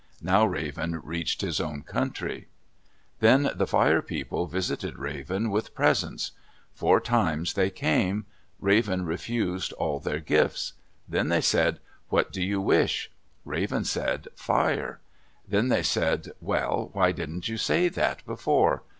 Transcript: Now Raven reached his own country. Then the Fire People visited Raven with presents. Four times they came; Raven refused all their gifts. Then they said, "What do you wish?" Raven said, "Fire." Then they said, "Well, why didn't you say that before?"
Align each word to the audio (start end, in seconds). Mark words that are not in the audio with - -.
Now 0.23 0.47
Raven 0.47 0.99
reached 1.03 1.41
his 1.41 1.59
own 1.61 1.83
country. 1.83 2.47
Then 3.19 3.51
the 3.53 3.67
Fire 3.67 4.01
People 4.01 4.47
visited 4.47 4.97
Raven 4.97 5.51
with 5.51 5.75
presents. 5.75 6.31
Four 6.73 6.99
times 6.99 7.53
they 7.53 7.69
came; 7.69 8.25
Raven 8.59 9.05
refused 9.05 9.73
all 9.73 9.99
their 9.99 10.19
gifts. 10.19 10.73
Then 11.07 11.29
they 11.29 11.39
said, 11.39 11.79
"What 12.09 12.31
do 12.33 12.41
you 12.41 12.59
wish?" 12.59 13.11
Raven 13.45 13.85
said, 13.85 14.27
"Fire." 14.35 15.01
Then 15.47 15.67
they 15.67 15.83
said, 15.83 16.31
"Well, 16.41 16.89
why 16.93 17.11
didn't 17.11 17.47
you 17.47 17.57
say 17.59 17.87
that 17.87 18.25
before?" 18.25 18.81